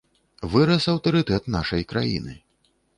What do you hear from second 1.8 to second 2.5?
краіны.